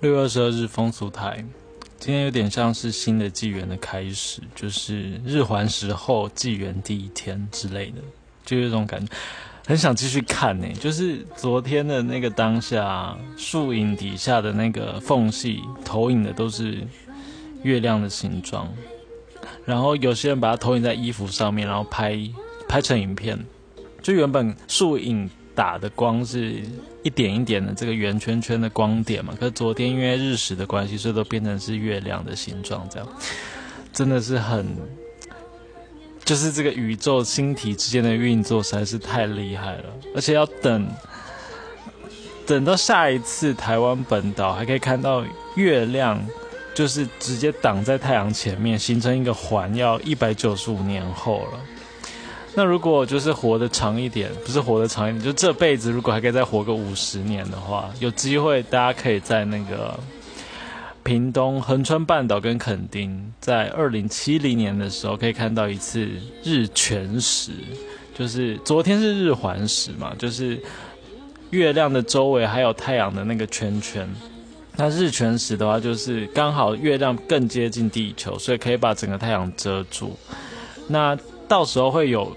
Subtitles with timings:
[0.00, 1.44] 六月二十二日风俗台，
[1.98, 7.96] 今天有点像是新的纪元的开始，就是日环食后纪元第一天之类的，
[8.44, 9.12] 就有种感觉，
[9.66, 10.68] 很想继续看呢。
[10.74, 16.86] 就是昨天的那个当下，树影底下的那个缝隙投影的都是
[17.64, 18.72] 月亮的形状，
[19.64, 22.16] 然后有些人把它投影在衣服上面，然后拍
[22.68, 23.44] 拍成影片，
[24.00, 25.28] 就原本树影。
[25.58, 26.62] 打的光是
[27.02, 33.08] 一点一点的这个圆圈圈的光点嘛，可是昨天因为日食的关系，所以都变成是月亮的形状，这样
[33.92, 34.64] 真的是很，
[36.24, 39.84] 就是这个宇宙星体之间的运作实在是太厉害了，
[40.14, 40.88] 而且要等
[42.46, 45.24] 等到下一次台湾本岛还可以看到
[45.56, 46.24] 月亮，
[46.72, 51.60] 就是直接挡在太阳前面形成一个环，要一百九十五年后了。
[52.58, 59.96] 那如果就是活得长一点，不是活得长一点，就这辈子如果还可以再活个五十年的话，有机会大家可以在那个
[61.04, 66.08] 屏东横川半岛跟垦丁，在二零七零年的时候可以看到一次
[66.42, 67.52] 日全食，
[68.12, 70.60] 就是昨天是日环食嘛，就是
[71.50, 74.04] 月亮的周围还有太阳的那个圈圈。
[74.74, 80.18] 那日全食的话，就是刚好月亮更接近地球，所以可以把整个太阳遮住。
[80.88, 82.36] 那到时候会有。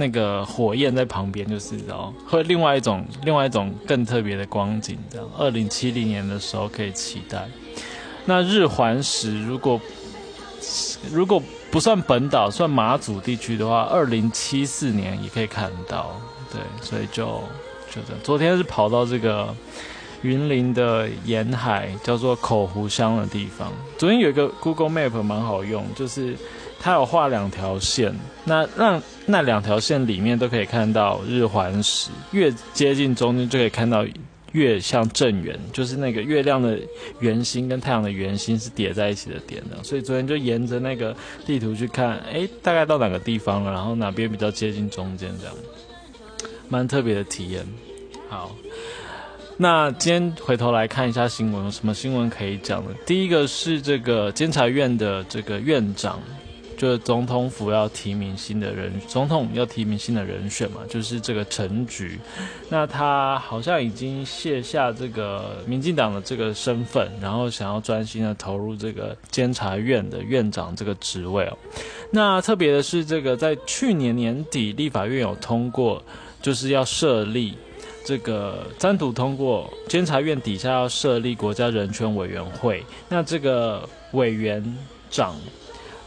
[0.00, 5.28] 那个火焰在旁边，就是哦，会另外一种另外一种更特别的光景，这样。
[5.38, 7.46] 二零七零年的时候可以期待。
[8.24, 9.78] 那日环食如果
[11.12, 16.18] 如果不算本岛，算马祖地区的话，二零七四年也可以看到。
[16.50, 17.26] 对，所以就
[17.90, 18.22] 就这样。
[18.22, 19.54] 昨天是跑到这个
[20.22, 23.70] 云林的沿海，叫做口湖乡的地方。
[23.98, 26.34] 昨天有一个 Google Map 蛮好用，就是。
[26.82, 28.10] 它有画两条线，
[28.44, 34.02] 那让那两条线里面都可以看到日环食，越接近中间就可以看到
[34.52, 36.78] 越像正圆，就是那个月亮的
[37.18, 39.76] 圆心跟太阳的圆心是叠在一起的点的。
[39.84, 41.14] 所以昨天就沿着那个
[41.44, 45.54] 地图去看，哎，大概到哪个地方了，然后哪边比较接近中间，这样，
[46.70, 47.62] 蛮特别的体验。
[48.30, 48.56] 好，
[49.58, 52.94] 那今天回头来看一下新闻，有什么新闻可以讲的？
[53.04, 56.18] 第一个是这个监察院的这个院长。
[56.80, 62.18] 就是总统府要提名新的人，总统要提名新的人选嘛，就是这个陈菊。
[62.70, 71.58] 那他好像已经卸下这个民进党的这个身份，然后想要专心的投入这个监察院的院长这个职位哦。
[72.10, 76.02] 那特别的是，这个在去年年底立法院有通过，
[76.40, 77.58] 就是要设立
[78.06, 82.82] 这个单独通过监察院底下要设立国家人权委员会。
[83.06, 84.64] 那这个委员
[85.10, 85.36] 长。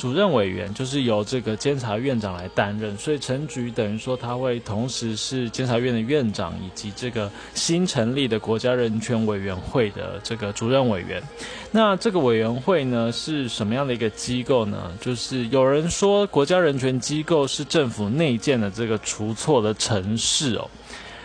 [0.00, 11.22] 主任委员就是由这个监察院长来担任，所以陈菊等于说他会同时是监察院的院长，以及这个新成立的国家人权委员会的这个主任委员。
[11.70, 14.90] 那这个委员会呢是什么样的一个机构呢？
[15.02, 20.66] 就是有人说国家人权机构是政府内建的这个除错的城市哦，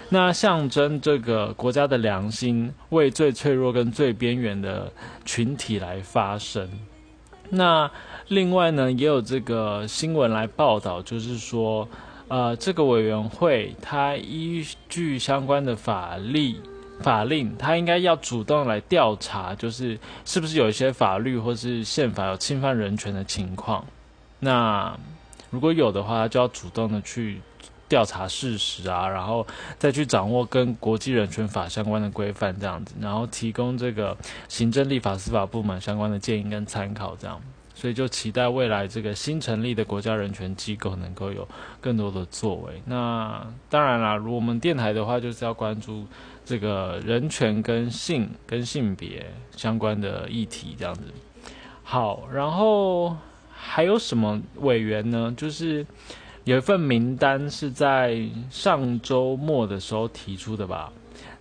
[0.10, 4.92] 那象征这个国家的良心，为最脆弱跟最边缘的
[5.24, 6.70] 群体来发声。
[7.50, 7.90] 那
[8.28, 11.88] 另外呢，也有这个新闻来报道，就是说，
[12.28, 16.56] 呃，这个委员会它依据相关的法律
[17.02, 23.86] 法令，它应该要主动来调查，就是是不是有一些法律或是宪法有侵犯人权的情况。
[24.40, 24.98] 那
[25.52, 27.42] 如果有的话，就要主动的去
[27.88, 29.46] 调查事实啊，然后
[29.78, 37.42] 再去掌握跟国际人权法相关的规范这样子，然后提供这个行政、立法、司法部门相关的建议跟参考这样。
[37.78, 41.46] 所以就期待未来这个新成立的国家人权机构能够有
[41.82, 42.82] 更多的作为。
[42.86, 46.08] 那当然啦，如我们电台的话，就是要关注
[46.46, 51.02] 这个人权跟性跟性别相关的议题这样子。
[51.84, 53.18] 好，然后
[53.54, 55.34] 还有什么委员呢？
[55.36, 55.86] 就是
[56.46, 58.18] 有一份名单是在
[58.50, 60.92] 上周末的时候提出的吧？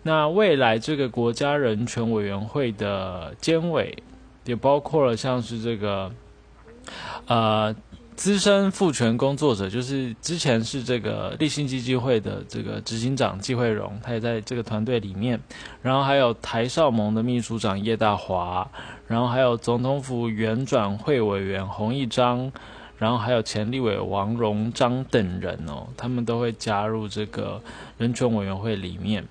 [0.03, 3.97] 那未来这个国家人权委员会的监委
[4.45, 6.11] 也包括了像是这个。
[7.27, 7.75] 呃，
[8.15, 15.41] 资深赋权工作者就是之前是这个立信基金会的这个执行长季慧荣，他也在这个团队里面。
[15.81, 18.71] 然后还有台少盟的秘书长叶大华，
[19.07, 22.53] 然后还有总统府原转会委员洪义章，
[22.99, 27.61] 然后还有前立委王荣章等人哦，他们都会加入这个
[27.99, 29.27] 人权委员会里面。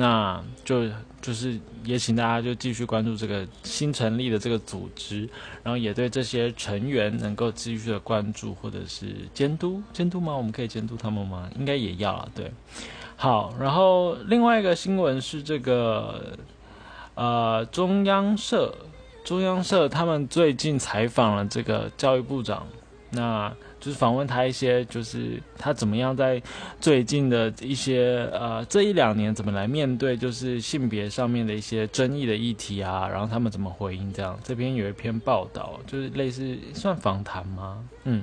[0.00, 0.88] 那就
[1.20, 5.28] 就是也请大家就继续关注这个新成立的这个组织，
[5.64, 10.36] 然后也对这些成员能够继续的关注或者是监督监督吗？
[10.36, 11.50] 我们可以监督他们吗？
[11.58, 12.28] 应该也要啊。
[12.32, 12.52] 对，
[13.16, 16.38] 好，然后另外一个新闻是这个
[17.16, 18.72] 呃中央社，
[19.28, 22.66] 中央社他们最近采访了这个教育部长，
[23.10, 23.52] 那。
[23.80, 26.42] 就是访问他一些，就是他怎么样在
[26.80, 34.36] 最近的一些呃这一两年怎么来面对就是性别上面的一些争议的议题啊，然后他们怎么回应这样。
[34.42, 37.78] 这边有一篇报道，就是类似算访谈吗？
[38.02, 38.20] 嗯，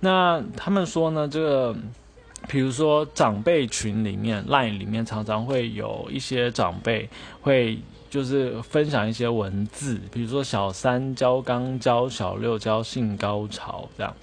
[0.00, 1.74] 那他们说呢，这个
[2.48, 7.08] 比如说长辈群里面，line 里面常常会有一些长辈
[7.40, 7.78] 会。
[8.10, 14.14] 就是分享一些文字，比如说小三教刚教，小六教性高潮这样。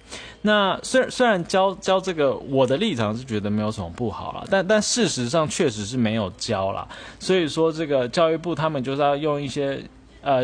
[0.43, 6.87] 那虽然虽然教教这个，我的立场是觉得没有什么不好啦，但但事实上确实是没有教啦。
[7.19, 9.83] 所以说这个教育部他们就是要用一些
[10.21, 10.39] 呃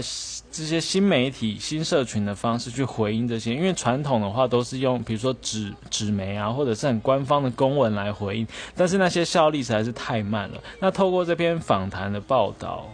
[0.51, 10.61] 这些新媒体、新社群的方式去回应这些，因为传统的话都是用比如说纸纸媒啊，或者是很官方的公文来回应，但是那些效力实在是太慢了。
[10.79, 12.85] 那透过这篇访谈的报道。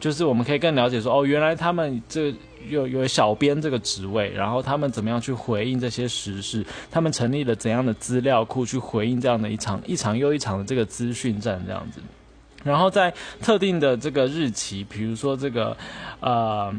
[0.00, 2.34] 就是我们可以更了解说，哦，原来他们这
[2.68, 6.66] 有有小编这个职位，然后他们怎么样去回应这些时事？
[6.90, 12.00] 他们成立了怎样的资料库去回应这样的一场一场又一场的这个资讯战这样子？
[12.64, 15.76] 然后在特定的这个日期，比如说这个，
[16.20, 16.74] 呃。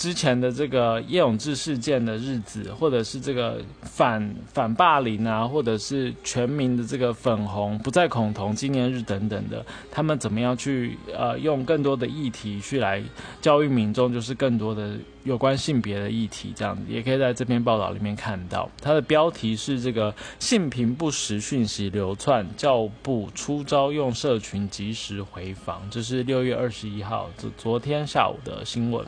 [0.00, 13.02] 之前的这个叶永志事件的日子，或者是这个反反霸凌啊，或者是全民的这个粉红不再恐同纪念日等等的，他们怎么样去呃用更多的议题去来
[13.42, 14.96] 教育民众，就是更多的。
[15.22, 18.68] 有关性别的议题，这样也可以在这篇报道里面看到。
[18.80, 25.82] 它的标题是“这个性平不实讯息流窜，教部出招用社群及时回防”。
[25.90, 29.04] 这是六月二十一号，昨昨天下午的新闻，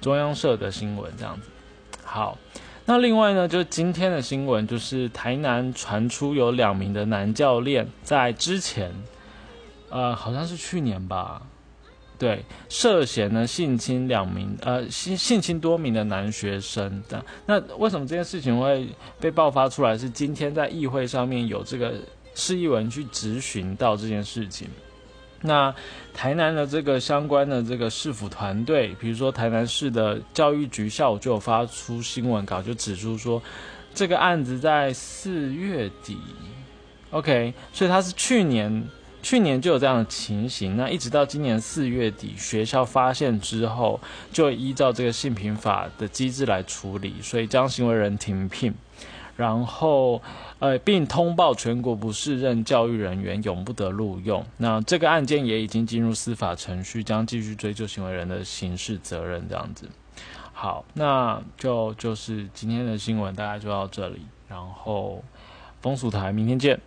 [0.00, 1.48] 中央社的新闻这样子。
[2.04, 2.38] 好，
[2.84, 8.94] 那另外呢，就是今天的新闻，就是台南传出有两名的男教练在之前，
[9.90, 11.42] 呃，好像是去年吧。
[12.18, 18.88] 对，涉嫌呢性侵两名呃性性侵多名的男学生的，那为什么这件事情会
[19.20, 19.98] 被爆发出来？
[19.98, 21.92] 是今天在议会上面有这个
[22.34, 24.66] 市议文去质询到这件事情。
[25.42, 25.74] 那
[26.14, 33.42] 台南的这个相关的这个市府团队，比如说台南市的教育局下午就有发出新闻稿，就指出说
[33.94, 36.16] 这个案子在四月底
[37.10, 38.88] ，OK，所以他是去年。
[39.26, 43.98] 去年就有这样的情形，那一直到今年四月底，学校发现之后，
[44.32, 48.72] 就依照这个性平法的机制来处理，所以将行为人停聘，
[49.34, 50.22] 然后
[50.60, 54.46] 呃，并通报全国不适任教育人员永不得录用。
[54.58, 59.44] 那这个案件也已经进入司法程序，将继续追究行为人的刑事责任。
[59.48, 59.90] 这样子，
[60.52, 65.24] 好，那就就是今天的新闻，大概就到这里，然后
[65.82, 66.80] 风俗台明天见。